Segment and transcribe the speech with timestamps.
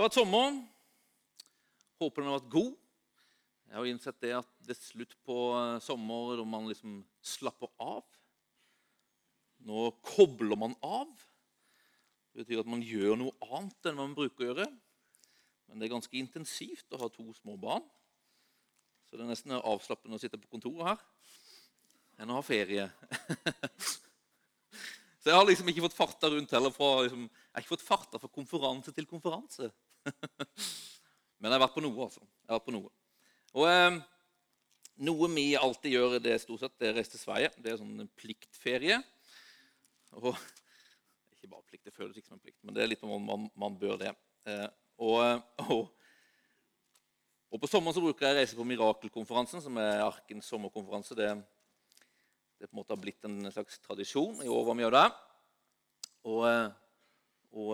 [0.00, 0.54] Det har vært sommer.
[2.00, 2.76] Håper den har vært god.
[3.68, 7.68] Jeg har innsett det at det er slutt på eh, sommer og man liksom slapper
[7.84, 8.06] av.
[9.68, 11.10] Nå kobler man av.
[12.32, 14.66] Det betyr at man gjør noe annet enn man bruker å gjøre.
[15.68, 17.84] Men det er ganske intensivt å ha to små barn.
[19.04, 22.88] Så det er nesten avslappende å sitte på kontoret her enn å ha ferie.
[25.20, 26.72] Så jeg har liksom ikke fått farta rundt heller.
[26.72, 29.68] Fra, liksom, jeg har ikke fått farta fra konferanse til konferanse.
[31.40, 32.24] Men jeg har vært på noe, altså.
[32.24, 32.90] Jeg har vært på noe.
[33.56, 34.00] Og eh,
[35.00, 37.48] Noe vi alltid gjør, det er stort sett det er reise til Sverige.
[37.56, 38.98] Det er sånn pliktferie.
[40.18, 40.34] Og,
[41.32, 43.46] ikke bare plikt, det føles ikke som en plikt, men det er litt om man,
[43.56, 44.12] man bør det.
[44.44, 44.66] Eh,
[45.00, 45.86] og, og,
[47.48, 51.16] og, på sommeren så bruker jeg å reise på Mirakelkonferansen, som er Arkens sommerkonferanse.
[51.16, 51.30] Det,
[52.60, 54.42] det på en måte har blitt en slags tradisjon.
[54.44, 55.06] I år hva vi gjør det.
[56.28, 56.44] Og,
[57.56, 57.72] og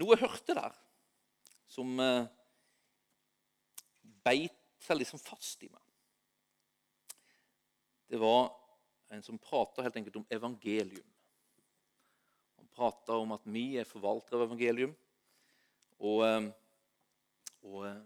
[0.00, 0.76] Noe jeg hørte der,
[1.68, 2.28] som eh,
[4.24, 5.82] beit seg liksom fast i meg.
[8.10, 8.48] Det var
[9.14, 11.06] en som prata helt enkelt om evangelium.
[12.56, 14.94] Han prata om at vi er forvaltere av evangelium.
[16.00, 16.48] Og, eh,
[17.62, 18.00] og, eh,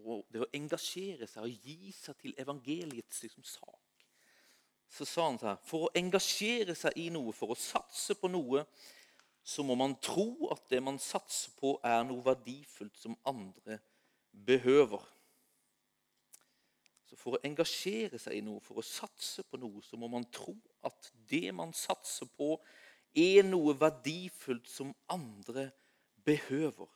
[0.00, 4.06] og, det å engasjere seg og gi seg til evangeliets liksom, sak.
[4.88, 8.64] Så sa han sånn For å engasjere seg i noe, for å satse på noe,
[9.48, 13.78] så må man tro at det man satser på, er noe verdifullt som andre
[14.46, 15.00] behøver.
[17.08, 20.26] Så For å engasjere seg i noe, for å satse på noe, så må man
[20.34, 20.52] tro
[20.84, 22.58] at det man satser på,
[23.16, 25.70] er noe verdifullt som andre
[26.28, 26.90] behøver.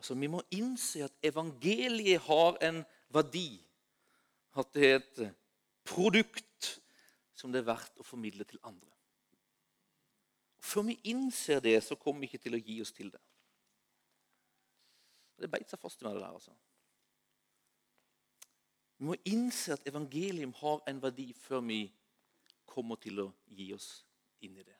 [0.00, 2.80] Altså, Vi må innse at evangeliet har en
[3.12, 3.60] verdi.
[4.56, 5.20] At det er et
[5.84, 6.70] produkt
[7.36, 8.88] som det er verdt å formidle til andre.
[10.60, 13.20] Før vi innser det, så kommer vi ikke til å gi oss til det.
[15.40, 16.36] Det beit seg fast i meg, det der.
[16.36, 16.52] altså.
[19.00, 21.80] Vi må innse at evangelium har en verdi før vi
[22.68, 23.88] kommer til å gi oss
[24.44, 24.76] inn i det.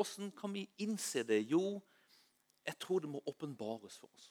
[0.00, 1.42] Åssen kan vi innse det?
[1.48, 1.80] Jo,
[2.64, 4.30] jeg tror det må åpenbares for oss.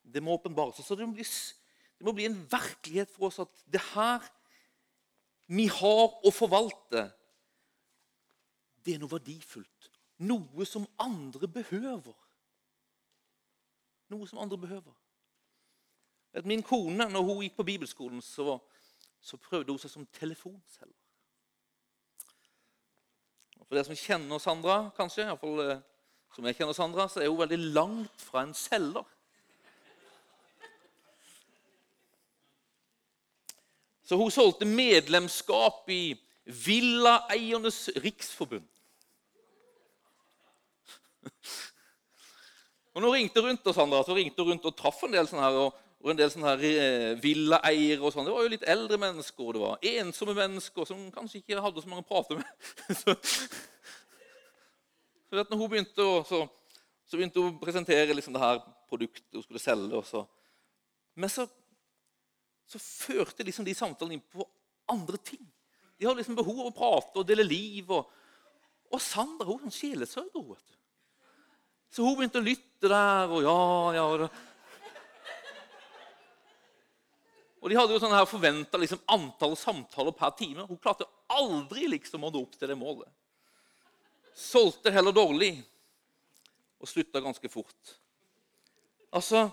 [0.00, 0.80] Det må åpenbares.
[0.84, 4.24] Så det må, bli, det må bli en virkelighet for oss at det her
[5.52, 7.06] vi har å forvalte,
[8.86, 9.90] det er noe verdifullt.
[10.18, 12.14] Noe som andre behøver.
[14.08, 14.94] Noe som andre behøver.
[16.44, 18.58] Min kone, når hun gikk på bibelskolen, så,
[19.20, 21.02] så prøvde hun seg som telefonselger.
[23.66, 25.84] For dere som kjenner Sandra, kanskje, i fall eh,
[26.36, 29.08] som jeg kjenner Sandra, så er hun veldig langt fra en selger.
[34.06, 36.14] Så hun solgte medlemskap i
[36.44, 38.68] Villaeiernes Riksforbund.
[42.96, 45.56] Og nå ringte rundt og Sandra, så ringte rundt og traff en del sånne her,
[45.66, 48.00] og, og en del sånne her eh, villaeiere.
[48.00, 48.24] og sånn.
[48.24, 51.82] Det var jo litt eldre mennesker, og det var ensomme mennesker som kanskje ikke hadde
[51.84, 52.70] så mange å prate med.
[53.02, 53.12] så,
[55.28, 56.40] så når hun begynte å, så,
[57.04, 60.00] så, begynte hun å presentere liksom det her produktet hun skulle selge.
[60.08, 60.24] Så.
[61.20, 61.44] Men så,
[62.64, 64.48] så førte liksom de samtalene inn på
[64.88, 65.44] andre ting.
[66.00, 67.92] De hadde liksom behov for å prate og dele liv.
[67.92, 68.08] Og,
[68.88, 70.48] og Sandra hun er en sjelesørger.
[70.48, 70.80] vet du.
[71.92, 73.60] Så hun begynte å lytte der, og ja,
[73.96, 74.04] ja.
[74.06, 74.42] Og,
[77.62, 80.66] og de hadde jo sånn her forventa liksom, antall samtaler per time.
[80.68, 83.10] Hun klarte aldri liksom å nå opp til det målet.
[84.36, 85.54] Solgte heller dårlig
[86.78, 87.94] og slutta ganske fort.
[89.16, 89.46] Altså,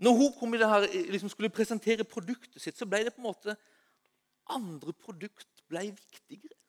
[0.00, 3.56] når hun her, liksom skulle presentere produktet sitt, så ble det på en måte
[4.50, 6.59] andre produkt ble viktigere.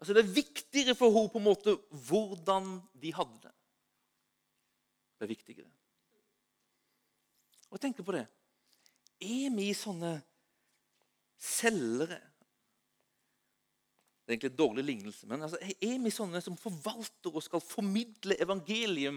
[0.00, 1.76] Altså Det er viktigere for henne på en måte
[2.08, 2.72] hvordan
[3.02, 3.52] de hadde det.
[5.18, 5.70] Det er viktigere.
[7.68, 8.24] Og jeg tenker på det.
[9.20, 10.14] Er vi sånne
[11.40, 12.18] selgere
[14.24, 17.62] Det er egentlig et dårlig lignelse, men altså, er vi sånne som forvalter og skal
[17.64, 19.16] formidle evangelium?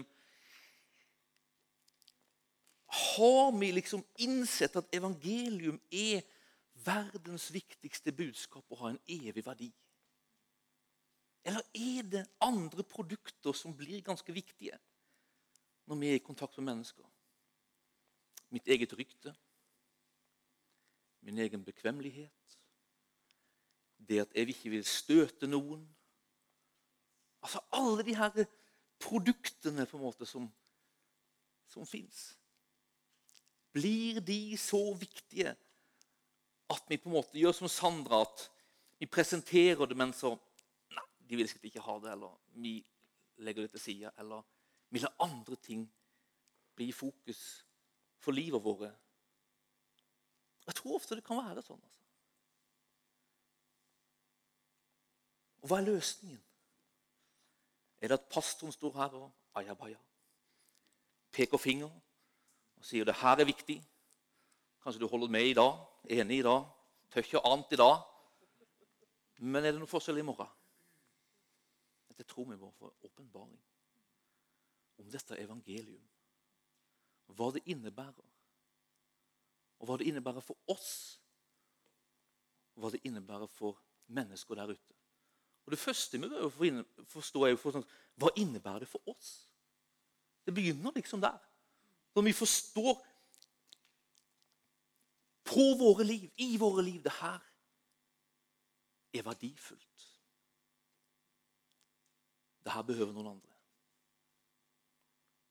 [3.14, 6.24] Har vi liksom innsett at evangelium er
[6.82, 9.70] verdens viktigste budskap og har en evig verdi?
[11.44, 14.78] Eller er det andre produkter som blir ganske viktige
[15.84, 17.04] når vi er i kontakt med mennesker?
[18.54, 19.34] Mitt eget rykte,
[21.20, 22.58] min egen bekvemmelighet,
[24.08, 25.84] det at jeg ikke vil støte noen
[27.44, 28.46] Altså alle de her
[29.04, 30.46] produktene på en måte som,
[31.68, 32.38] som fins.
[33.76, 35.52] Blir de så viktige
[36.72, 38.46] at vi på en måte gjør som Sandra, at
[38.96, 40.32] vi presenterer det, men så
[41.28, 42.12] de vil sikkert ikke ha det.
[42.12, 42.74] Eller vi
[43.36, 44.12] legger det til side.
[44.18, 44.42] Eller
[44.90, 45.86] vi lar andre ting
[46.74, 47.64] bli i fokus
[48.18, 48.92] for livet vårt.
[50.66, 51.80] Jeg tror ofte det kan være sånn.
[51.82, 52.04] altså.
[55.64, 56.40] Og hva er løsningen?
[58.00, 59.96] Er det at pastoren står her og ajabaja,
[61.32, 63.78] peker finger og sier det her er viktig?
[64.84, 65.78] Kanskje du holder med i dag,
[66.12, 66.66] enig i dag,
[67.08, 68.02] tør ikke annet i dag.
[69.40, 70.50] Men er det noe forskjell i morgen?
[72.34, 73.60] Tror vi må få åpenbaring
[74.98, 76.02] om dette evangelium.
[77.26, 78.26] Hva det innebærer.
[79.78, 81.20] Og hva det innebærer for oss.
[82.74, 84.94] Og hva det innebærer for mennesker der ute.
[85.64, 86.50] Og Det første vi bør
[87.08, 87.86] forstå, er jo for sånn,
[88.20, 89.46] hva innebærer det for oss.
[90.44, 91.38] Det begynner liksom der.
[92.14, 92.98] Når vi forstår
[95.44, 97.40] på våre liv, i våre liv, det her
[99.14, 100.10] er verdifullt.
[102.64, 103.54] Det her behøver noen andre.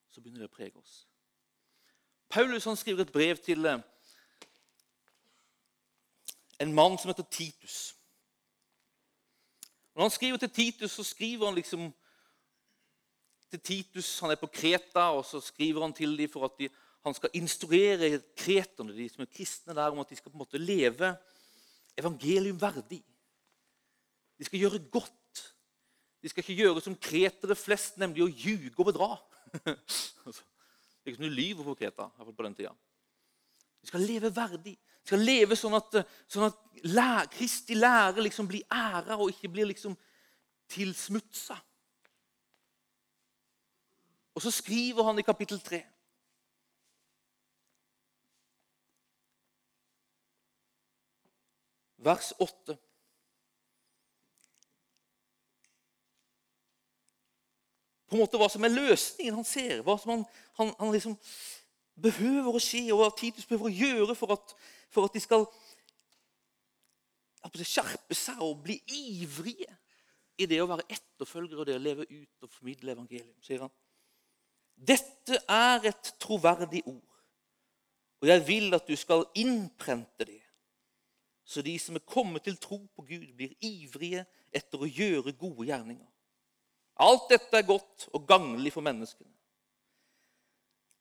[0.09, 1.03] Så begynner det å prege oss.
[2.29, 3.81] Paulus han skriver et brev til eh,
[6.63, 7.93] en mann som heter Titus.
[9.93, 11.91] Når han skriver til Titus, så skriver han liksom
[13.53, 16.69] til Titus Han er på Kreta, og så skriver han til dem for at de,
[17.05, 20.45] han skal instruere kreterne, de som er kristne der, om at de skal på en
[20.45, 21.11] måte leve
[21.97, 23.03] evangelium verdig.
[24.39, 25.13] De skal gjøre godt.
[26.23, 29.11] De skal ikke gjøre som kretere flest, nemlig å ljuge og bedra.
[30.23, 30.39] Altså,
[31.03, 32.69] det er ikke som liv lyver på Kreta, i hvert fall på den tida.
[33.83, 34.77] De skal leve verdig.
[35.03, 35.97] De skal leve sånn at,
[36.31, 39.97] sånn at lære, Kristi lære liksom blir æra og ikke blir liksom
[40.71, 41.57] tilsmutsa.
[44.33, 45.83] Og så skriver han i kapittel 3
[52.03, 52.75] Vers 8.
[58.13, 60.23] På en måte hva som er løsningen han ser, hva som han,
[60.59, 61.15] han, han liksom
[61.97, 64.53] behøver å skje, og hva Titus behøver å gjøre for at,
[64.93, 65.47] for at de skal
[67.65, 69.79] skjerpe seg og bli ivrige
[70.37, 73.73] i det å være etterfølgere og det å leve ut og formidle evangelium, sier han.
[74.77, 77.19] Dette er et troverdig ord,
[78.21, 80.43] og jeg vil at du skal innprente det,
[81.49, 85.71] så de som er kommet til tro på Gud, blir ivrige etter å gjøre gode
[85.73, 86.12] gjerninger.
[87.01, 89.29] Alt dette er godt og gagnlig for menneskene.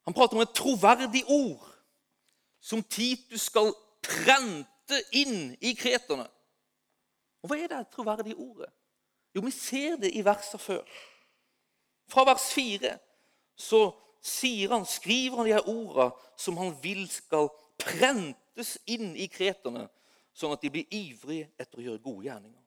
[0.07, 1.69] Han prater om et troverdig ord
[2.63, 3.73] som Titus skal
[4.03, 6.27] prente inn i kreterne.
[7.43, 8.71] Og Hva er det troverdige ordet?
[9.35, 10.83] Jo, vi ser det i versene før.
[12.11, 12.93] Fra vers 4
[13.57, 13.83] så
[14.23, 17.49] sier han, skriver han de her ordene som han vil skal
[17.81, 19.89] prentes inn i kreterne,
[20.35, 22.61] sånn at de blir ivrige etter å gjøre gode gjerninger.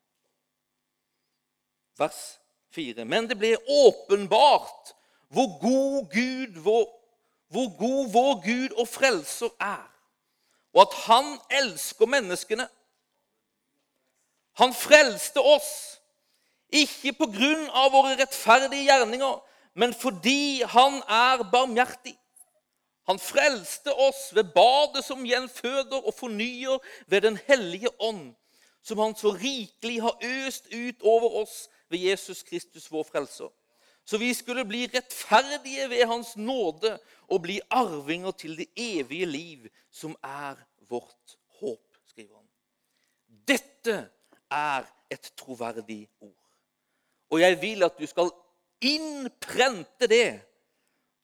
[1.99, 2.19] Vers
[2.73, 3.05] 4.
[3.05, 4.93] Men det ble åpenbart
[5.33, 6.87] hvor god Gud, hvor,
[7.49, 9.85] hvor god vår Gud og frelser er,
[10.73, 12.67] og at han elsker menneskene
[14.55, 15.71] han frelste oss,
[16.71, 19.41] ikke på grunn av våre rettferdige gjerninger,
[19.75, 22.15] men fordi han er barmhjertig.
[23.05, 26.79] Han frelste oss ved badet som gjenføder og fornyer
[27.11, 28.33] ved Den hellige ånd,
[28.81, 33.51] som han så rikelig har øst ut over oss ved Jesus Kristus, vår frelser.
[34.05, 39.69] Så vi skulle bli rettferdige ved Hans nåde og bli arvinger til det evige liv,
[39.91, 42.49] som er vårt håp, skriver han.
[43.47, 43.95] Dette
[44.51, 46.51] er et troverdig ord.
[47.29, 48.29] Og jeg vil at du skal
[48.81, 50.41] innprente det,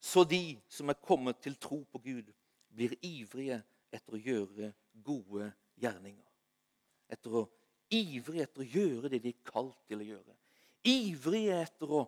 [0.00, 2.32] så de som er kommet til tro på Gud,
[2.74, 3.60] blir ivrige
[3.92, 4.72] etter å gjøre
[5.04, 6.30] gode gjerninger.
[7.12, 7.46] Etter å,
[7.92, 10.36] ivrige etter å gjøre det de er kalt til å gjøre.
[10.84, 12.06] Ivrige etter å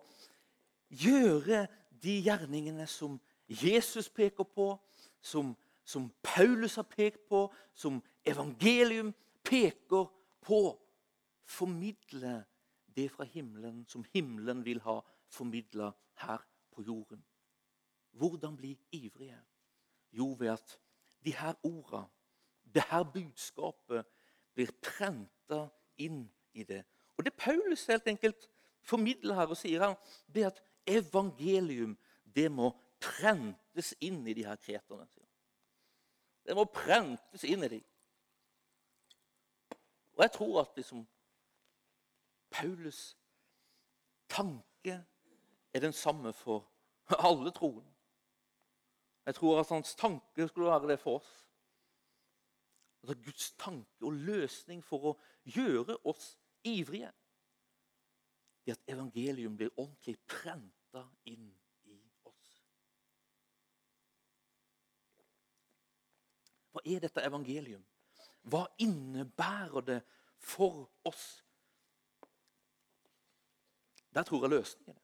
[0.89, 1.65] gjøre
[2.03, 4.73] de gjerningene som Jesus peker på,
[5.21, 5.53] som,
[5.85, 9.13] som Paulus har pekt på, som evangelium
[9.45, 10.09] peker
[10.45, 10.59] på
[11.45, 12.43] formidle
[12.95, 15.91] det fra himmelen som himmelen vil ha formidla
[16.23, 16.41] her
[16.71, 17.23] på jorden.
[18.11, 19.39] Hvordan bli ivrige?
[20.11, 20.79] Jo, ved at
[21.25, 22.05] de her orda,
[22.73, 24.05] det her budskapet,
[24.53, 25.67] blir prenta
[25.97, 26.85] inn i det.
[27.17, 28.49] Og Det Paulus helt enkelt
[28.85, 29.95] formidler her og sier her,
[30.31, 31.95] det er at evangelium
[32.35, 35.07] det må prentes inn i de her kreterne.
[36.45, 37.83] Det må prentes inn i dem.
[40.15, 41.01] Og jeg tror at liksom,
[42.53, 43.15] Paulus'
[44.29, 45.01] tanke
[45.73, 46.69] er den samme for
[47.19, 47.91] alle troende.
[49.25, 51.41] Jeg tror at hans tanke skulle være det for oss.
[53.01, 57.11] altså Guds tanke og løsning for å gjøre oss ivrige,
[58.65, 61.47] er at evangelium blir ordentlig prenta inn
[61.85, 62.51] i oss.
[66.73, 67.83] Hva er dette evangelium?
[68.45, 70.01] Hva innebærer det
[70.37, 71.43] for oss?
[74.15, 75.01] Der tror jeg løsningen er.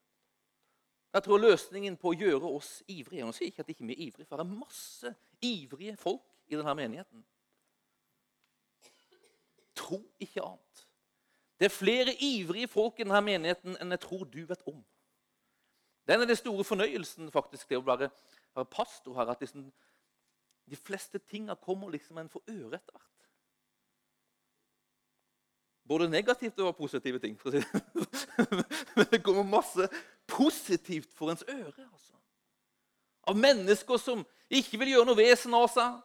[1.13, 4.05] Jeg tror løsningen på å gjøre oss ivrige Nå sier ikke at ikke vi er
[4.05, 5.11] ivrige, for det er masse
[5.43, 7.25] ivrige folk i denne menigheten.
[9.75, 10.85] Tro ikke annet.
[11.61, 14.79] Det er flere ivrige folk i denne menigheten enn jeg tror du vet om.
[16.09, 18.07] Den er den store fornøyelsen faktisk, det å være,
[18.57, 19.29] være pastor her.
[19.29, 19.67] at liksom,
[20.65, 23.27] De fleste tinga kommer liksom en for øre etter hvert.
[25.85, 27.37] Både negativt og positive ting.
[27.37, 27.61] for å si
[28.97, 29.85] Men det kommer masse
[30.25, 31.85] positivt for ens øre.
[31.91, 32.17] altså.
[33.27, 36.01] Av mennesker som ikke vil gjøre noe vesen av seg.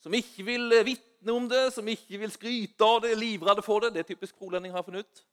[0.00, 3.84] Som ikke vil eh, vitne om det, som ikke vil skryte av det, livredde for
[3.84, 3.92] det.
[3.94, 5.24] Det er typisk prolending, har funnet ut.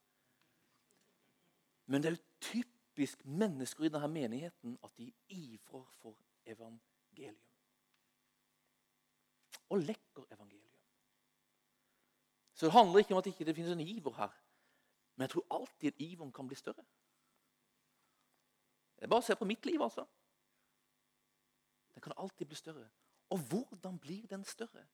[1.88, 7.38] Men det er jo typisk mennesker i denne menigheten at de ivrer for evangelium.
[9.70, 10.64] Og lekker evangelium.
[12.54, 14.36] Så det handler ikke om at det ikke finnes en iver her.
[15.16, 16.84] Men jeg tror alltid at iveren kan bli større.
[18.98, 20.04] Det er bare å se på mitt liv, altså.
[21.94, 22.88] Den kan alltid bli større.
[23.30, 24.86] Og hvordan blir den større?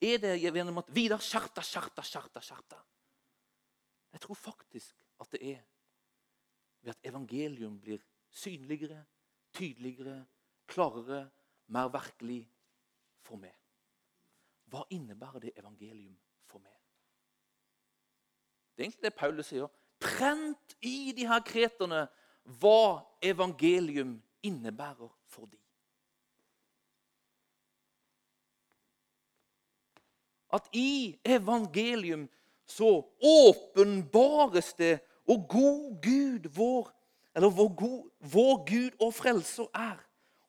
[0.00, 2.78] Er det gjennom at Vidar skjerta, skjerta, skjerta, skjerta?
[4.12, 5.62] Jeg tror faktisk at det er
[6.80, 7.98] ved at evangelium blir
[8.30, 9.04] synligere,
[9.52, 10.26] tydeligere,
[10.66, 11.30] klarere,
[11.66, 12.42] mer virkelig
[13.24, 13.54] for meg.
[14.68, 16.16] Hva innebærer det evangelium
[16.46, 16.76] for meg?
[18.76, 19.68] Det er egentlig det Paulus sier.
[19.98, 22.04] Prent i de her kreterne
[22.60, 25.60] hva evangelium innebærer for dem.
[30.52, 32.28] At i evangelium
[32.66, 36.88] så åpenbares det hvor god Gud vår
[37.36, 39.98] eller hvor god vår Gud og frelser er,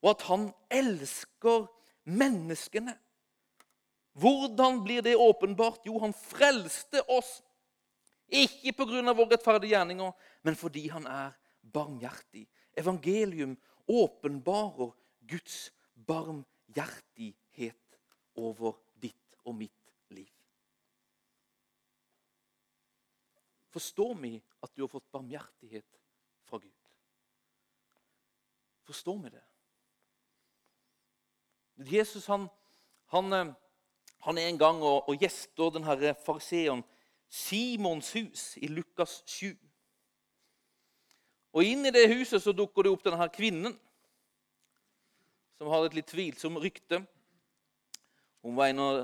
[0.01, 1.67] og at han elsker
[2.03, 2.95] menneskene.
[4.19, 5.85] Hvordan blir det åpenbart?
[5.85, 7.43] Jo, han frelste oss
[8.29, 9.13] ikke pga.
[9.13, 10.11] våre rettferdige gjerninger,
[10.43, 11.31] men fordi han er
[11.73, 12.47] barmhjertig.
[12.77, 14.91] Evangelium åpenbarer
[15.27, 15.71] Guds
[16.07, 17.99] barmhjertighet
[18.35, 20.29] over ditt og mitt liv.
[23.69, 24.33] Forstår vi
[24.63, 25.99] at du har fått barmhjertighet
[26.49, 26.91] fra Gud?
[28.89, 29.45] Forstår vi det?
[31.91, 32.47] Jesus han,
[33.13, 33.53] han, eh,
[34.19, 36.15] han er en gang og, og gjester den herre
[37.29, 39.53] Simons hus i Lukas 7.
[41.53, 43.77] Og Inn i det huset så dukker det opp denne kvinnen
[45.59, 47.01] som har et litt tvilsomt rykte.
[48.41, 48.99] Hun var en av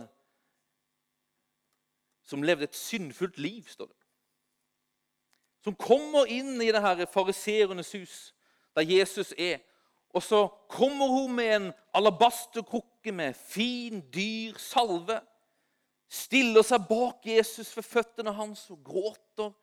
[2.26, 4.05] som levde et syndfullt liv, står det.
[5.66, 8.18] Som kommer inn i det her fariseernes hus,
[8.78, 9.64] der Jesus er.
[10.14, 15.18] Og så kommer hun med en alabasterkrukke med fin, dyr salve
[16.08, 19.54] stiller seg bak Jesus ved føttene hans og gråter.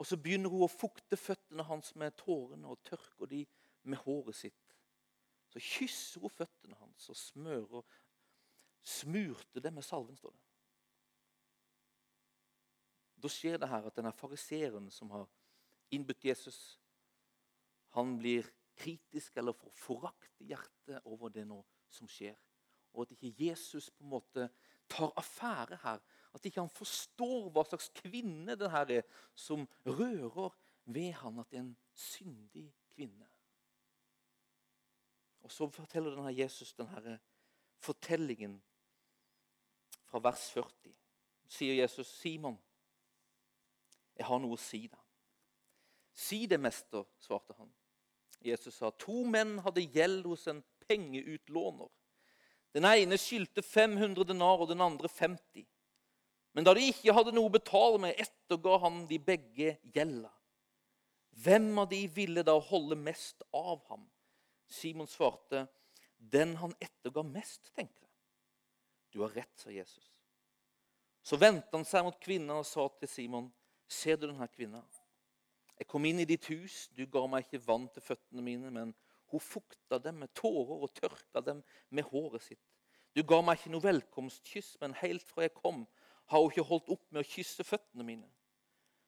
[0.00, 3.44] Og så begynner hun å fukte føttene hans med tårene og tørker de
[3.86, 4.76] med håret sitt.
[5.52, 7.84] Så kysser hun føttene hans og smører
[8.82, 10.40] smurte det med salven, står det.
[13.22, 15.28] Da skjer det her at denne fariseeren som har
[15.92, 16.58] innbudt Jesus,
[17.92, 21.60] han blir kritisk eller får forakt i hjertet over det nå
[21.92, 22.36] som skjer.
[22.92, 24.48] Og at ikke Jesus på en måte
[24.92, 26.00] tar affære her.
[26.32, 31.50] At ikke han forstår hva slags kvinne det her er som rører ved han at
[31.50, 33.28] det er en syndig kvinne.
[35.42, 37.18] Og Så forteller denne Jesus denne
[37.82, 38.62] fortellingen
[40.06, 40.94] fra vers 40.
[41.48, 42.58] Sier Jesus, 'Simon,
[44.16, 45.01] jeg har noe å si deg.'
[46.14, 47.72] 'Si det, mester', svarte han.
[48.40, 51.90] Jesus sa, 'To menn hadde gjeld hos en pengeutlåner.'
[52.72, 55.66] Den ene skyldte 500 denar og den andre 50.
[56.52, 60.30] Men da de ikke hadde noe å betale med, etterga han de begge gjelda.
[61.44, 64.06] Hvem av de ville da holde mest av ham?
[64.68, 65.68] Simon svarte,
[66.18, 68.12] 'Den han etterga mest', tenker jeg.
[69.12, 70.12] Du har rett, sa Jesus.
[71.22, 73.52] Så vendte han seg mot kvinnen og sa til Simon,
[73.88, 74.84] 'Ser du denne kvinna?'
[75.80, 78.92] Jeg kom inn i ditt hus, du ga meg ikke vann til føttene mine, men
[79.32, 82.62] hun fukta dem med tårer og tørka dem med håret sitt.
[83.16, 85.86] Du ga meg ikke noe velkomstkyss, men helt fra jeg kom,
[86.30, 88.28] har hun ikke holdt opp med å kysse føttene mine.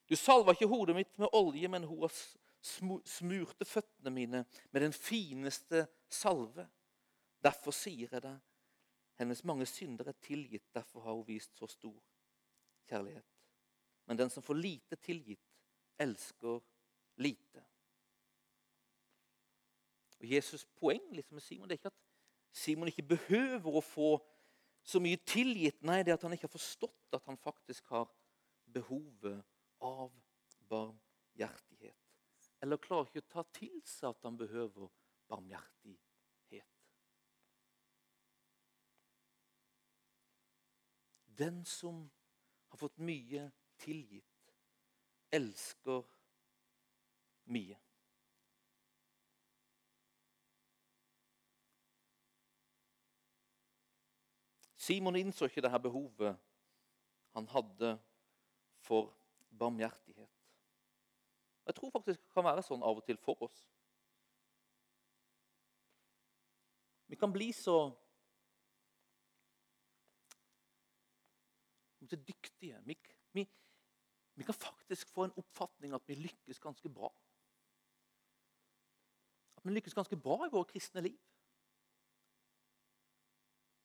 [0.08, 2.16] Du salva ikke hodet mitt med olje, men hun har
[2.64, 4.42] smurte føttene mine
[4.72, 6.66] med den fineste salve.
[7.44, 8.42] Derfor sier jeg deg,
[9.14, 11.94] Hennes mange synder er tilgitt, derfor har hun vist så stor
[12.88, 13.26] kjærlighet.
[14.06, 15.43] Men den som får lite tilgitt,
[16.00, 16.60] elsker
[17.16, 17.64] lite.
[20.20, 22.02] Og Jesus' poeng liksom med Simon det er ikke at
[22.54, 24.10] Simon ikke behøver å få
[24.84, 25.82] så mye tilgitt.
[25.82, 28.06] Nei, det er at han ikke har forstått at han faktisk har
[28.72, 29.42] behovet
[29.84, 30.12] av
[30.70, 31.98] barmhjertighet.
[32.62, 34.88] Eller klarer ikke å ta til seg at han behøver
[35.28, 36.70] barmhjertighet.
[41.34, 42.04] Den som
[42.70, 43.48] har fått mye
[43.82, 44.33] tilgitt,
[45.34, 46.04] elsker
[47.50, 47.78] mye.
[54.84, 56.36] Simon innså ikke dette behovet
[57.34, 57.94] han hadde
[58.84, 59.14] for
[59.58, 60.30] barmhjertighet.
[61.66, 63.62] Jeg tror faktisk det kan være sånn av og til for oss.
[67.08, 67.78] Vi kan bli så
[72.10, 72.80] dyktige.
[72.84, 72.96] Vi,
[73.32, 73.46] vi,
[74.34, 77.10] vi, kan faktisk få en oppfatning at vi lykkes ganske bra.
[79.56, 81.18] At vi lykkes ganske bra i våre kristne liv.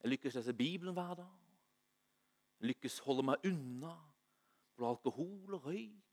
[0.04, 1.40] Jeg lykkes lese Bibelen hver dag.
[2.60, 3.94] Jeg lykkes holde meg unna
[4.80, 6.06] både alkohol og røyk.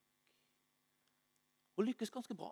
[1.77, 2.51] Og lykkes ganske bra.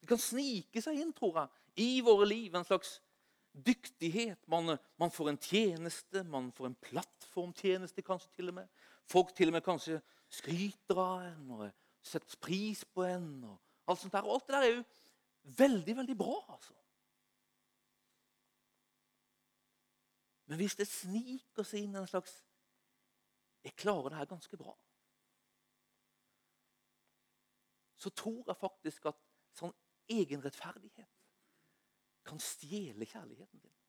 [0.00, 1.48] Det kan snike seg inn, tror jeg,
[1.84, 2.96] i våre liv en slags
[3.52, 4.48] dyktighet.
[4.48, 8.70] Man, man, får en tjeneste, man får en plattformtjeneste kanskje til og med.
[9.10, 9.98] Folk til og med kanskje
[10.30, 11.64] skryter av en og
[12.06, 13.32] setter pris på en.
[13.44, 14.26] og Alt sånt der.
[14.26, 14.84] Og alt det der er jo
[15.58, 16.36] veldig, veldig bra.
[16.52, 16.76] altså.
[20.50, 22.40] Men hvis det sniker seg inn en slags
[23.60, 24.72] Jeg klarer det her ganske bra.
[28.00, 29.18] Så tror jeg faktisk at
[29.52, 29.74] sånn
[30.08, 31.18] egenrettferdighet
[32.24, 33.79] kan stjele kjærligheten din.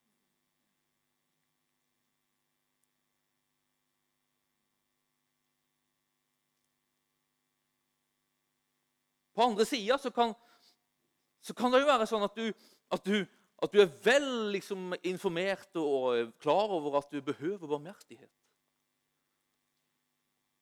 [9.42, 12.52] På andre sida så, kan det jo være sånn at du,
[12.94, 13.24] at du,
[13.66, 18.30] at du er vel liksom informert og klar over at du behøver barmhjertighet.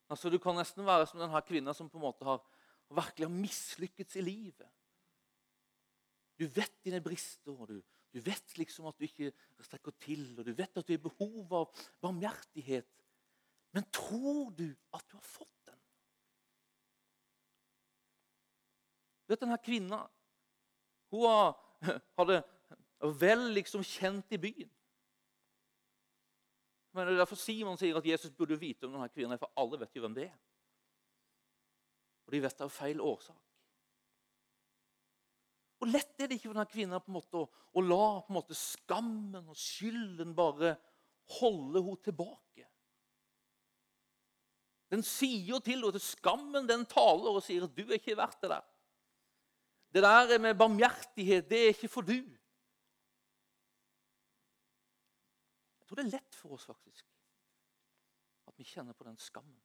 [0.07, 2.39] Altså, Du kan nesten være som denne kvinna som på en måte har,
[2.87, 4.71] virkelig har mislykkes i livet.
[6.39, 7.81] Du vet dine brister, og du,
[8.15, 11.51] du vet liksom at du ikke strekker til, og du vet at du har behov
[11.65, 12.87] av barmhjertighet.
[13.75, 15.83] Men tror du at du har fått den?
[19.29, 19.99] Du vet denne kvinna
[21.13, 21.53] Hun
[22.17, 22.39] hadde
[23.21, 24.69] vel liksom kjent i byen.
[26.91, 29.77] Men det er derfor Simon sier at Jesus burde vite om denne kvinnen, for alle
[29.79, 30.33] vet jo hvem det er.
[32.25, 33.37] Og de vet det av feil årsak.
[35.79, 39.45] Og lett er det ikke for denne kvinnen å, å la på en måte skammen
[39.45, 40.73] og skylden bare
[41.37, 42.65] holde henne tilbake.
[44.89, 48.17] Den sier jo til henne at skammen den taler og sier at du er ikke
[48.19, 48.68] verdt det der.
[49.93, 52.19] Det der med barmhjertighet, det er ikke for du.
[55.79, 57.07] Jeg tror det er lett for oss faktisk
[58.49, 59.61] at vi kjenner på den skammen.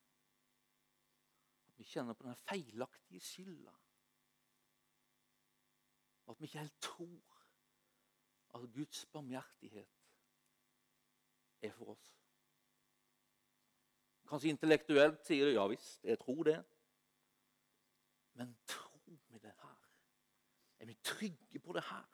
[1.68, 3.72] At vi kjenner på den feilaktige skylda.
[6.28, 7.40] At vi ikke helt tror
[8.54, 9.88] at Guds barmhjertighet
[11.62, 12.06] er for oss.
[14.28, 16.64] Kanskje intellektuelt sier du ja visst, jeg tror det.
[18.40, 18.84] Men tror?
[20.85, 22.05] Er vi trygge på det her?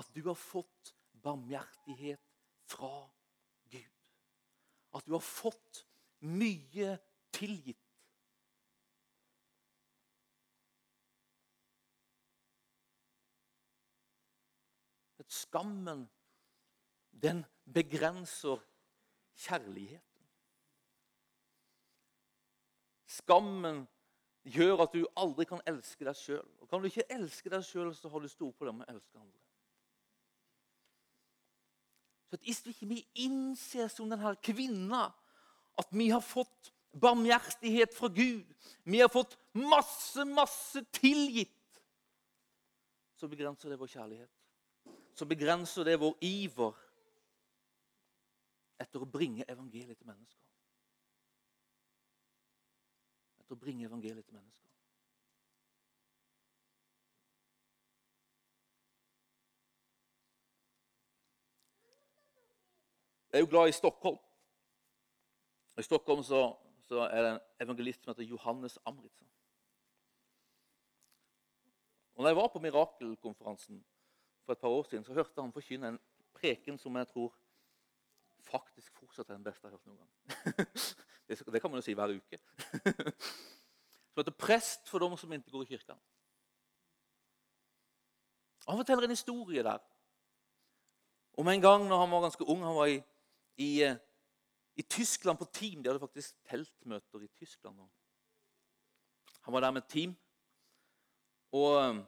[0.00, 2.22] At du har fått barmhjertighet
[2.64, 3.10] fra
[3.68, 3.98] Gud.
[4.96, 5.82] At du har fått
[6.24, 6.94] mye
[7.36, 7.76] tilgitt
[15.30, 16.08] Skammen,
[17.22, 18.64] den begrenser
[19.38, 20.26] kjærligheten.
[23.06, 23.84] Skammen
[24.48, 26.48] gjør at du aldri kan elske deg sjøl.
[26.70, 29.38] Kan du ikke elske deg sjøl, så har du store problemer med å elske andre.
[32.30, 35.08] Så Hvis vi ikke innser som denne kvinna
[35.80, 38.46] at vi har fått barmhjertighet fra Gud,
[38.84, 41.56] vi har fått masse, masse tilgitt,
[43.18, 44.30] så begrenser det vår kjærlighet
[45.20, 46.76] så begrenser det vår iver
[48.80, 50.49] etter å bringe evangeliet til mennesker.
[53.50, 54.68] Etter å bringe evangeliet til mennesker.
[63.32, 64.20] Jeg er jo glad i Stockholm.
[65.82, 66.44] I Stockholm så,
[66.86, 69.26] så er det en evangelist som heter Johannes Amritsa.
[72.14, 73.82] Og når jeg var på Mirakelkonferansen
[74.44, 76.02] for et par år siden så hørte han forkynne en
[76.38, 77.34] preken som jeg tror
[78.46, 80.99] faktisk fortsatt er den beste jeg har hørt noen gang.
[81.30, 82.38] Det, det kan man jo si hver uke.
[84.10, 85.98] Som heter 'Prest for dem som ikke går i kirka'.
[88.68, 89.78] Han forteller en historie der
[91.38, 92.64] om en gang når han var ganske ung.
[92.64, 93.02] Han var i,
[93.56, 93.96] i, eh,
[94.76, 95.82] i Tyskland på team.
[95.82, 97.78] De hadde faktisk teltmøter i Tyskland.
[99.40, 100.16] Han var der med team.
[101.52, 102.04] Og eh,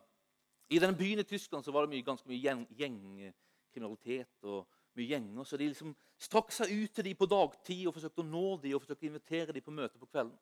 [0.70, 4.42] i denne byen i Tyskland så var det mye, ganske mye gjengkriminalitet.
[4.42, 8.22] og mye gjenger, Så de liksom strakk seg ut til dem på dagtid og forsøkte
[8.22, 10.38] å nå dem og forsøkte å invitere dem på møte på kvelden.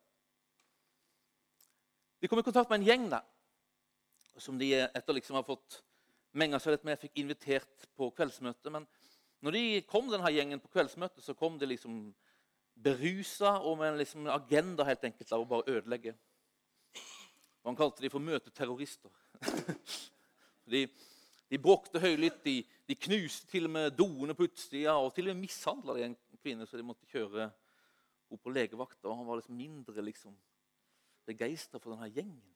[2.20, 3.24] De kom i kontakt med en gjeng der,
[4.36, 5.80] som de etter liksom har fått
[6.36, 8.72] menga seg litt med, fikk invitert på kveldsmøte.
[8.72, 8.86] Men
[9.40, 12.02] når de kom denne gjengen på kveldsmøte, så kom de liksom
[12.80, 16.14] berusa og med en liksom agenda helt enkelt av å bare ødelegge.
[17.64, 19.12] Han kalte de for møteterrorister.
[20.72, 20.86] de,
[21.50, 25.34] de bråkte høylytt, de, de, knuste til og med doene på utsida og til og
[25.34, 27.48] med mishandla en kvinne, så de måtte kjøre
[28.30, 29.08] opp på legevakta.
[29.10, 30.36] Og han var liksom mindre liksom,
[31.26, 32.54] begeistra for denne gjengen.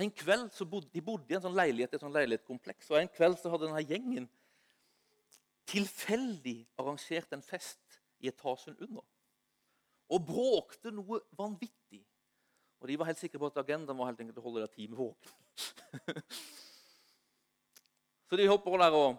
[0.00, 2.88] En kveld så bodde, De bodde i en sånn leilighet, et sånn leilighetskompleks.
[2.92, 4.30] og En kveld så hadde denne gjengen
[5.70, 9.04] tilfeldig arrangert en fest i etasjen under.
[10.10, 12.00] Og bråkte noe vanvittig.
[12.80, 14.96] Og De var helt sikre på at agendaen var helt enkelt å holde der time
[14.96, 15.36] våken.
[18.30, 19.16] så de hopper der, og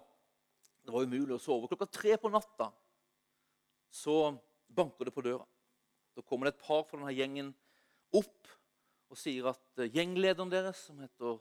[0.87, 1.67] det var umulig å sove.
[1.67, 2.69] Klokka tre på natta
[3.91, 4.15] så
[4.71, 5.43] banker det på døra.
[6.15, 7.51] Da kommer det et par fra denne gjengen
[8.15, 8.47] opp
[9.11, 11.39] og sier at eh, gjenglederen deres, som heter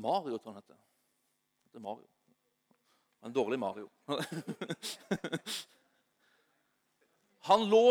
[0.00, 0.80] Mario tror han heter.
[1.66, 2.08] heter Mario.
[3.24, 3.90] En dårlig Mario.
[7.50, 7.86] han lå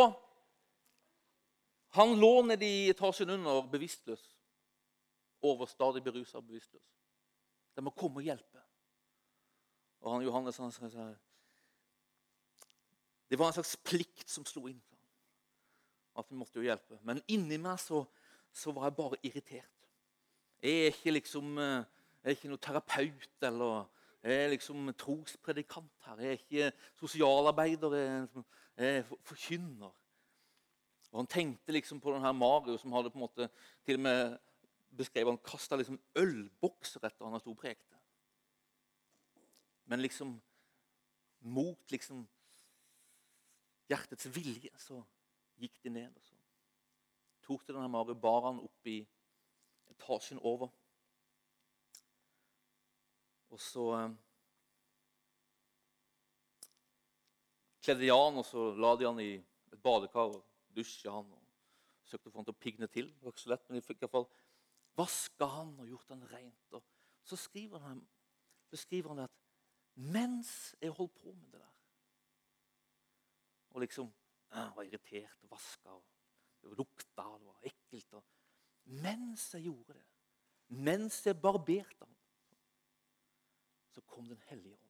[1.94, 4.22] han lå nede i etasjen under bevisstløs.
[5.46, 6.86] Overstadig berusa og bevisstløs.
[7.78, 8.63] De må komme og hjelpe.
[10.04, 11.08] Og han Johannes han sa
[13.30, 14.82] Det var en slags plikt som slo inn.
[16.20, 17.00] At vi måtte jo hjelpe.
[17.02, 18.04] Men inni meg så
[18.54, 19.88] så var jeg bare irritert.
[20.62, 21.86] Jeg er ikke liksom eh,
[22.24, 23.88] jeg er ikke noen terapeut eller
[24.24, 26.22] jeg er liksom trospredikant her.
[26.24, 26.70] Jeg er ikke
[27.02, 27.96] sosialarbeider.
[27.98, 28.28] Jeg
[28.78, 29.92] er forkynner.
[31.12, 33.50] Og Han tenkte liksom på denne Mario som hadde på en måte
[33.86, 34.38] til og med
[34.96, 37.98] beskrevet Han kasta liksom ølbokser etter han sto og prekte.
[39.90, 40.38] Men liksom
[41.44, 42.24] mot liksom
[43.92, 45.02] hjertets vilje så
[45.60, 46.16] gikk de ned.
[46.16, 46.38] og så
[47.44, 49.02] tok de denne Mario, bar han opp i
[49.92, 50.72] etasjen over.
[53.54, 54.16] Og så eh,
[57.84, 60.42] kledde de han, og så la de han i et badekar og
[60.74, 61.28] dusja han.
[61.28, 61.42] og
[62.08, 63.12] Søkte å få han til å pigne til.
[63.12, 64.32] Det var ikke så lett, men de fikk i hvert fall
[64.98, 66.76] vaska han og gjort han rent.
[66.78, 66.84] Og
[67.28, 68.02] så skriver han,
[68.74, 69.43] beskriver han at
[69.96, 71.74] mens jeg holdt på med det der
[73.70, 74.14] Og liksom
[74.54, 76.04] jeg var irritert og vaska og
[76.78, 78.14] lukta, det var ekkelt.
[78.14, 78.24] Og
[79.02, 80.06] mens jeg gjorde det,
[80.68, 82.16] mens jeg barberte ham,
[83.90, 84.90] så kom Den hellige ånd.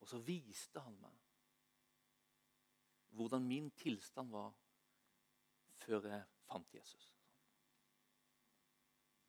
[0.00, 1.16] Og så viste han meg
[3.10, 4.52] hvordan min tilstand var
[5.82, 7.08] før jeg fant Jesus.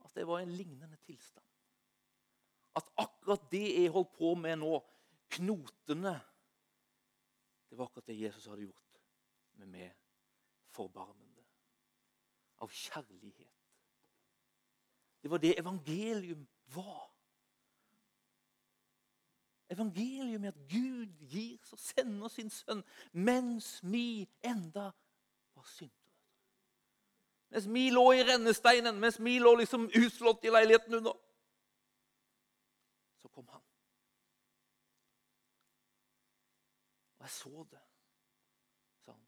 [0.06, 1.51] At det var en lignende tilstand.
[2.76, 4.78] At akkurat det jeg holdt på med nå,
[5.32, 6.16] knotene
[7.72, 9.00] det var akkurat det Jesus hadde gjort
[9.54, 9.92] med meg.
[10.76, 11.44] Forbarmende.
[12.60, 13.48] Av kjærlighet.
[15.24, 17.08] Det var det evangelium var.
[19.70, 24.90] Evangelium er at Gud gir og sender sin sønn mens vi enda
[25.56, 25.96] var syndere.
[27.56, 31.16] Mens vi lå i rennesteinen, mens vi lå liksom uslått i leiligheten under.
[33.22, 33.64] Så kom han.
[37.22, 37.80] Og jeg så det,
[39.06, 39.26] sa han.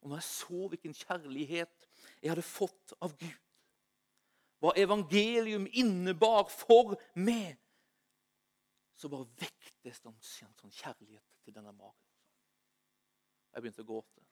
[0.00, 1.88] Og når jeg så hvilken kjærlighet
[2.22, 3.42] jeg hadde fått av Gud,
[4.64, 7.58] hva evangelium innebar for meg,
[8.96, 10.16] så bare vektes det en
[10.56, 12.00] sånn kjærlighet til denne magen.
[13.52, 14.24] Jeg begynte å gråte.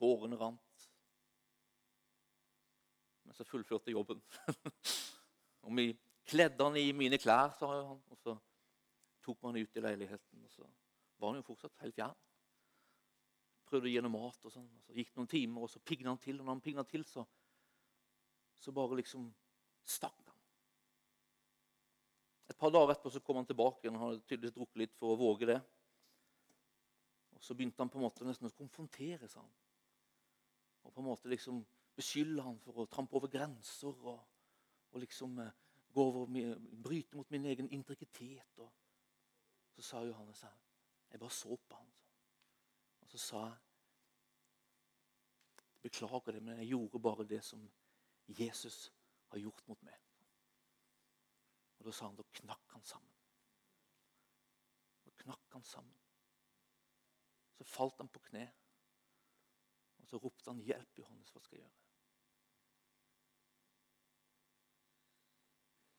[0.00, 0.88] Tårene rant.
[3.28, 4.24] Men så fullførte jobben.
[5.66, 5.90] og vi
[6.24, 8.00] kledde han i mine klær, sa han.
[8.08, 8.38] Og så
[9.26, 10.44] tok man ut i leiligheten.
[10.44, 10.68] og Så
[11.18, 12.14] var han jo fortsatt helt fjern.
[13.66, 14.38] Prøvde å gi henne mat.
[14.44, 16.40] og sånn, og Så gikk det noen timer, og så pigna han til.
[16.40, 17.26] Og når han pigna til, så,
[18.54, 19.28] så bare liksom
[19.86, 20.42] stakk han.
[22.46, 23.90] Et par dager etterpå så kom han tilbake.
[23.90, 25.60] Han hadde tydeligvis drukket litt for å våge det.
[27.36, 29.44] Og Så begynte han på en måte nesten å konfrontere seg.
[30.86, 31.64] Og på en måte liksom
[31.96, 34.20] beskylde han for å trampe over grenser og,
[34.92, 35.54] og liksom eh,
[35.96, 38.60] gå over, bryte mot min egen integritet.
[38.62, 38.70] Og
[39.76, 40.54] så sa Johannes her
[41.10, 41.92] Jeg bare så på han.
[43.00, 43.56] Og så sa jeg
[45.82, 47.60] Beklager det, men jeg gjorde bare det som
[48.26, 48.92] Jesus
[49.28, 50.00] har gjort mot meg.
[51.78, 53.12] Og Da sa han, da knakk han sammen.
[55.04, 55.94] Da knakk han sammen.
[57.54, 58.48] Så falt han på kne,
[59.98, 61.84] og så ropte han, 'Hjelp, Johannes, hva skal jeg gjøre?'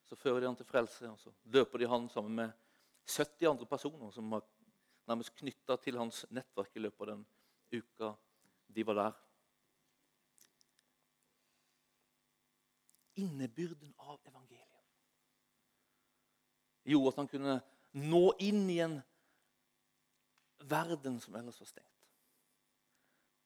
[0.05, 2.51] Så fører de han til frelse, og så løper de han sammen med
[3.07, 4.43] 70 andre personer som var
[5.07, 7.25] nærmest knytta til hans nettverk i løpet av den
[7.71, 8.11] uka
[8.75, 9.19] de var der.
[13.17, 14.65] Innebyrden av evangeliet
[16.87, 17.55] gjorde at han kunne
[17.97, 18.99] nå inn i en
[20.69, 21.93] verden som ellers var stengt.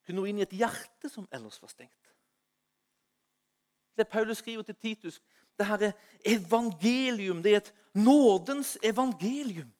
[0.05, 2.11] Kunne nå inn i et hjerte som ellers var stengt.
[3.97, 5.21] Det Paulus skriver til Titus,
[5.61, 5.91] det her er
[6.25, 7.43] evangelium.
[7.43, 9.71] Det er et nådens evangelium.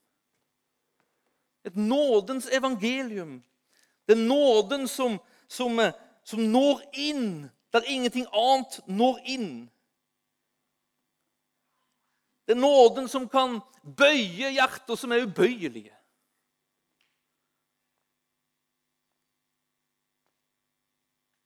[1.65, 3.44] Et nådens evangelium.
[4.08, 5.80] Det er nåden som, som,
[6.24, 9.52] som når inn der ingenting annet når inn.
[12.46, 15.96] Det er nåden som kan bøye hjerter som er ubøyelige.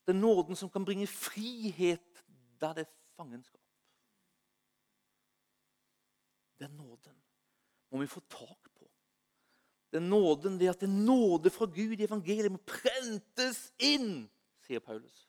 [0.06, 2.26] Det er nåden som kan bringe frihet
[2.62, 3.65] der det er fangenskap.
[6.60, 7.16] Den nåden
[7.92, 8.88] må vi få tak på.
[9.92, 14.26] Den nåden, det at det nåde fra Gud i evangeliet må prentes inn,
[14.66, 15.26] sier Paulus.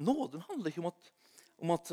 [0.00, 1.08] Nåden handler ikke om at,
[1.60, 1.92] om at,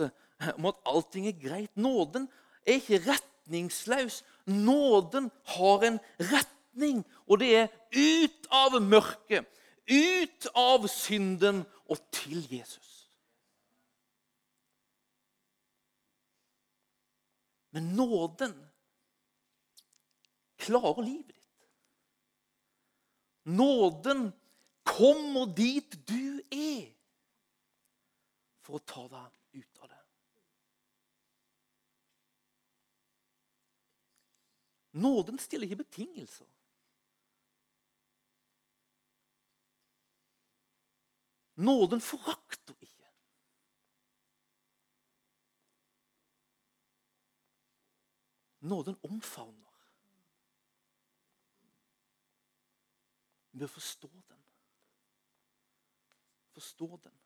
[0.55, 1.73] om at allting er greit.
[1.75, 2.27] Nåden
[2.65, 4.21] er ikke retningsløs.
[4.47, 9.47] Nåden har en retning, og det er ut av mørket,
[9.87, 12.96] ut av synden og til Jesus.
[17.77, 18.69] Men nåden
[20.55, 21.69] klarer livet ditt.
[23.43, 24.31] Nåden
[24.83, 26.89] kommer dit du er,
[28.65, 30.01] for å ta deg ut av det.
[35.05, 36.49] Nåden stiller ikke betingelser.
[41.61, 42.97] Nåden forakter ikke.
[48.67, 49.73] Nåden omfavner.
[53.51, 54.43] Vi bør forstå den.
[56.49, 57.19] Forstå den.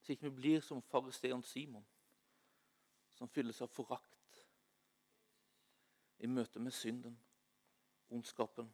[0.00, 1.86] Så ikke vi blir som fariseeren Simon,
[3.12, 4.38] som fylles av forakt
[6.18, 7.18] i møte med synden,
[8.08, 8.70] ondskapen,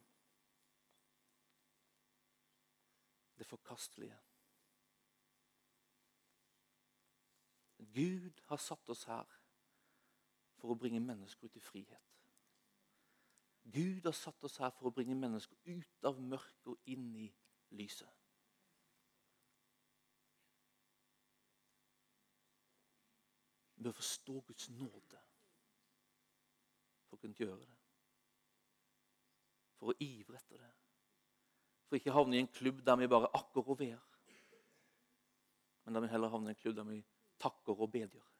[3.37, 4.19] det forkastelige.
[7.95, 9.44] Gud har satt oss her
[10.65, 12.11] for å bringe mennesker ut i frihet.
[13.73, 17.27] Gud har satt oss her for å bringe mennesker ut av mørket og inn i
[17.77, 18.09] lyset.
[23.75, 25.21] Vi bør forstå Guds nåde
[27.05, 27.77] for å kunne gjøre det.
[29.77, 30.71] For å ivre etter det.
[31.85, 34.01] For ikke havne i en klubb der vi bare akker og ver.
[35.85, 37.01] Men der vi heller havner i en klubb der vi
[37.41, 38.25] takker og bedjer.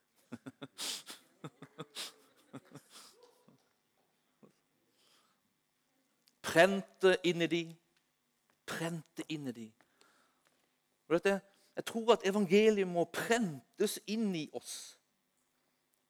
[6.56, 7.76] Prente inni de.
[8.66, 9.72] Prente inni de.
[11.76, 14.96] Jeg tror at evangeliet må prentes inn i oss.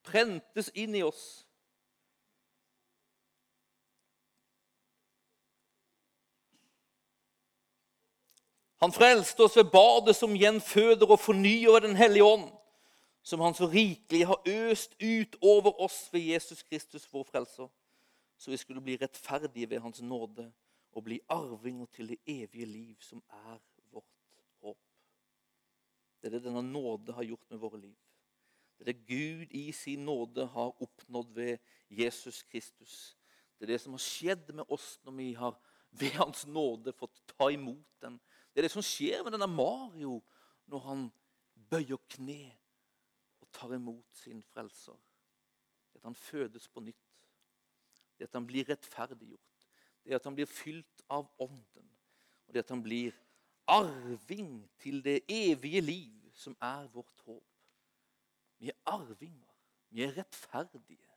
[0.05, 1.23] Prentes inn i oss.
[8.83, 12.45] Han frelste oss ved badet som gjenføder og fornyer Den hellige ånd,
[13.23, 17.67] som han så rikelig har øst ut over oss ved Jesus Kristus, vår frelser
[18.37, 20.51] så vi skulle bli rettferdige ved Hans nåde
[20.91, 23.59] og bli arvinger til det evige liv, som er
[23.91, 24.05] vårt
[24.61, 24.79] håp.
[26.21, 27.95] Det er det denne nåde har gjort med våre liv.
[28.77, 31.57] Det er det Gud i sin nåde har oppnådd ved
[31.89, 33.17] Jesus Kristus.
[33.57, 35.55] Det er det som har skjedd med oss når vi har
[35.95, 38.19] ved Hans nåde fått ta imot den.
[38.51, 40.19] Det er det som skjer med denne Mario
[40.71, 41.05] når han
[41.69, 42.51] bøyer kne
[43.39, 44.97] og tar imot sin frelser.
[45.95, 47.04] At han fødes på nytt
[48.17, 49.51] det at han blir rettferdiggjort.
[50.05, 51.89] Det at han blir fylt av Ånden.
[52.47, 53.15] Og det at han blir
[53.67, 57.43] arving til det evige liv, som er vårt håp.
[58.57, 59.55] Vi er arvinger.
[59.89, 61.09] Vi er rettferdige.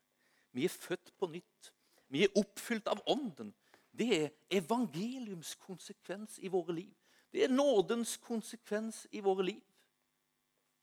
[0.52, 1.72] Vi er født på nytt.
[2.08, 3.54] Vi er oppfylt av Ånden.
[3.98, 6.94] Det er evangeliums konsekvens i våre liv.
[7.32, 9.62] Det er nådens konsekvens i våre liv.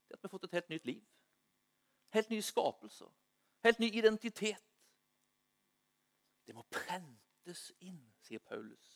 [0.08, 1.04] Det at vi har fått et helt nytt liv.
[2.14, 3.10] Helt nye skapelser.
[3.64, 4.75] Helt ny identitet.
[6.46, 8.92] Det må prentes inn, sier Paulus.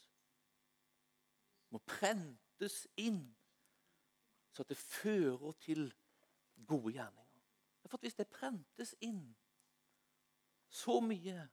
[1.65, 3.23] Det må prentes inn,
[4.51, 5.93] så at det fører til
[6.67, 7.25] gode gjerninger.
[7.89, 9.35] For Hvis det prentes inn
[10.69, 11.49] så mye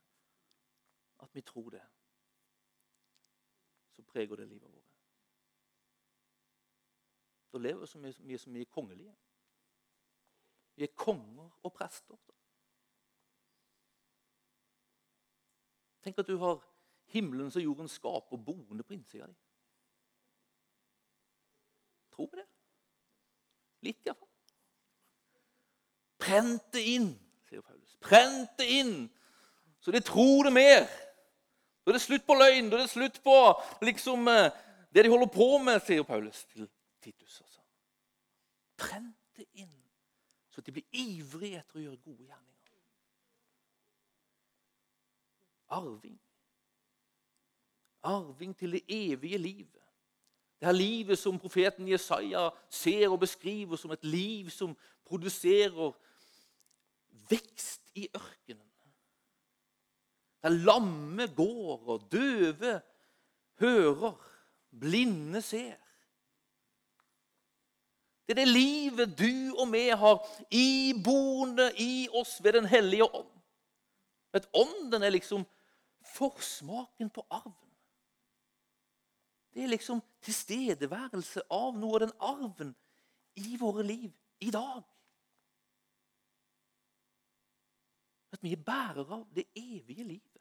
[1.19, 1.85] at vi tror det,
[3.91, 4.93] så preger det livet vårt.
[7.53, 9.15] Da lever vi så mye, som vi er kongelige.
[10.75, 12.17] Vi er konger og prester.
[16.07, 16.61] Tenk at du har
[17.11, 19.33] himmelens og jordens skaper boende på innsida di.
[22.15, 22.45] Tror vi det?
[23.83, 24.29] Litt, iallfall.
[26.23, 27.09] Prent det inn,
[27.49, 27.97] sier Paulus.
[27.99, 28.95] Prent det inn,
[29.83, 30.87] så de tror det mer.
[31.83, 33.37] Da er det slutt på løgn, da er det slutt på
[33.83, 34.47] liksom, eh,
[34.95, 36.69] det de holder på med, sier Paulus til
[37.03, 37.41] Titus.
[37.43, 37.65] Altså.
[38.79, 39.75] Prent det inn,
[40.55, 42.56] så de blir ivrige etter å gjøre gode gjerninger.
[45.69, 46.19] Arving.
[48.03, 49.83] Arving til det evige livet.
[50.59, 55.91] Det her livet som profeten Jesaja ser og beskriver som et liv som produserer
[57.29, 58.63] vekst i ørkenen.
[60.41, 62.81] Der lamme går, og døve
[63.59, 64.13] hører,
[64.79, 65.75] blinde ser.
[68.27, 70.17] Det er det livet du og vi har
[70.51, 73.31] iboende i oss ved Den hellige ånd.
[74.33, 75.45] At ånden er liksom
[76.15, 77.73] forsmaken på arven.
[79.53, 82.75] Det er liksom tilstedeværelse av noe av den arven
[83.41, 84.11] i våre liv
[84.45, 84.83] i dag.
[88.35, 90.37] At vi er bærere av det evige livet.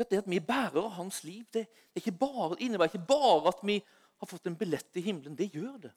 [0.00, 3.52] Det at vi er bærere av hans liv, det, det ikke bare, innebærer ikke bare
[3.52, 3.76] at vi
[4.18, 5.36] har fått en billett til himmelen.
[5.36, 5.90] Det gjør det.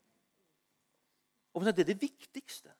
[1.53, 2.73] Og Det er det viktigste.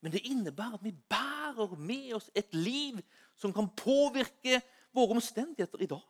[0.00, 3.00] Men det innebærer at vi bærer med oss et liv
[3.34, 4.62] som kan påvirke
[4.94, 6.04] våre omstendigheter i dag.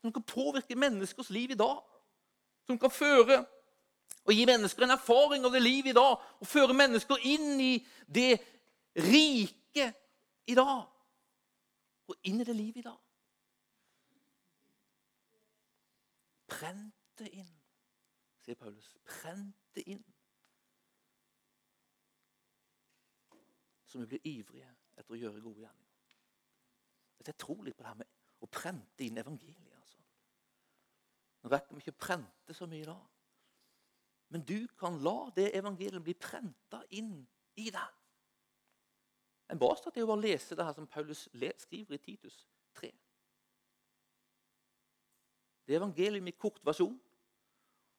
[0.00, 1.82] Som kan påvirke menneskers liv i dag.
[2.66, 3.44] Som kan føre
[4.24, 6.16] og gi mennesker en erfaring av det livet i dag.
[6.40, 8.40] Og føre mennesker inn i det
[8.96, 9.92] rike
[10.46, 10.84] i dag
[12.04, 13.00] og inn i det livet i dag.
[16.54, 17.52] Prent det inn,
[18.44, 18.90] sier Paulus.
[19.08, 20.04] Prent det inn.
[23.86, 25.90] Så vi blir ivrige etter å gjøre gode gjerninger.
[27.24, 29.76] Jeg tror litt på det her med å prente inn evangeliet.
[29.78, 30.00] altså.
[31.42, 32.98] Nå rekker vi ikke å prente så mye da.
[34.34, 37.22] Men du kan la det evangeliet bli prenta inn
[37.60, 38.00] i deg.
[39.52, 41.26] En bastat er jo bare å lese det her som Paulus
[41.62, 42.38] skriver i Titus
[42.76, 42.90] 3.
[45.64, 46.96] Det evangeliet i kort versjon.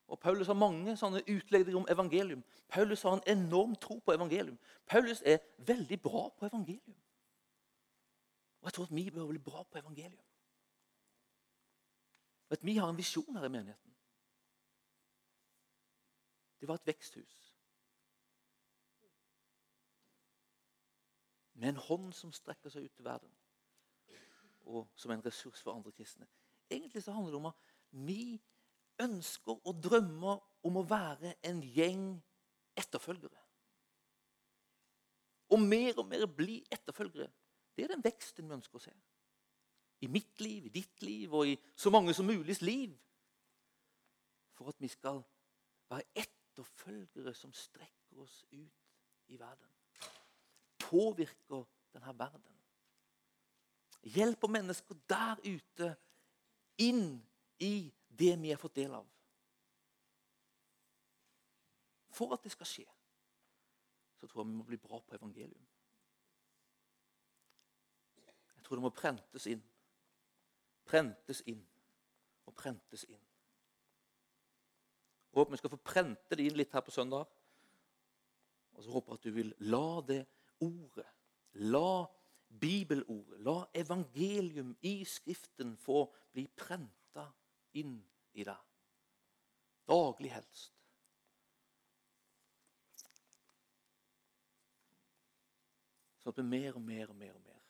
[0.07, 2.43] Og Paulus har mange sånne utlegninger om evangelium.
[2.69, 4.57] Paulus har en enorm tro på evangelium.
[4.85, 6.97] Paulus er veldig bra på evangelium.
[8.61, 10.21] Og jeg tror at vi bør bli bra på evangelium.
[12.49, 13.91] At vi har en visjon her i menigheten.
[16.61, 17.55] Det var et veksthus.
[21.55, 23.31] med en hånd som strekker seg ut til verden,
[24.67, 26.27] og som en ressurs for andre kristne.
[26.69, 28.41] Egentlig så handler det om at vi
[29.01, 32.05] ønsker og drømmer om å være en gjeng
[32.77, 33.41] etterfølgere.
[35.53, 37.29] Og mer og mer bli etterfølgere.
[37.75, 38.93] Det er den veksten vi ønsker å se.
[40.03, 42.95] I mitt liv, i ditt liv og i så mange som muligs liv.
[44.55, 45.21] For at vi skal
[45.91, 49.75] være etterfølgere som strekker oss ut i verden
[50.89, 52.53] påvirker denne verden.
[54.03, 55.95] Hjelper mennesker der ute
[56.77, 57.23] inn
[57.59, 59.05] i det vi har fått del av.
[62.15, 62.85] For at det skal skje,
[64.19, 65.65] så tror jeg vi må bli bra på evangelium.
[68.55, 69.63] Jeg tror det må prentes inn.
[70.87, 71.61] Prentes inn
[72.45, 73.21] og prentes inn.
[75.29, 77.27] Jeg håper vi skal få prente det inn litt her på søndag.
[78.75, 80.21] Og så håper jeg at du vil la det
[80.63, 81.07] ordet.
[81.67, 82.05] La
[82.47, 87.04] bibelordet, la evangelium i Skriften få bli prenta
[87.81, 87.97] inn
[88.33, 88.61] i deg.
[89.85, 90.71] Daglig helst.
[96.19, 97.61] Sånn at vi mer og mer og mer og mer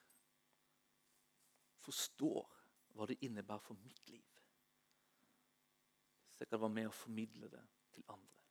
[1.86, 2.54] forstår
[2.96, 4.24] hva det innebærer for mitt liv.
[6.34, 7.62] Så jeg kan være med og formidle det
[7.94, 8.46] til andre.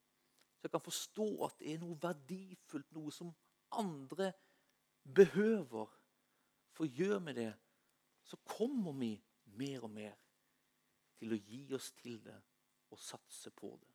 [0.57, 3.32] Så jeg kan forstå at det er noe verdifullt, noe som
[3.76, 4.30] andre
[5.16, 5.90] behøver.
[6.74, 7.50] For gjør vi det,
[8.24, 9.11] så kommer vi
[9.59, 10.14] mer og mer
[11.18, 12.36] til å gi oss til det
[12.90, 13.90] og satse på det.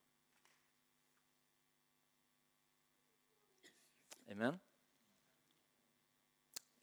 [4.32, 4.60] Amen.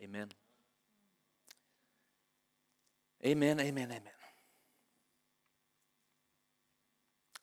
[0.03, 0.33] Amen.
[3.25, 4.13] Amen, amen, amen.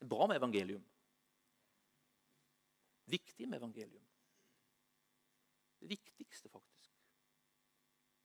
[0.09, 0.83] Bra med evangelium.
[3.05, 4.07] Viktig med evangelium.
[5.79, 6.91] Det viktigste, faktisk,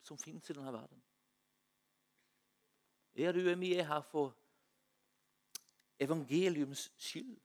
[0.02, 1.02] som fins i denne verden.
[3.14, 4.36] Er du og er her for
[6.00, 7.40] evangeliums skyld?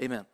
[0.00, 0.33] Amen.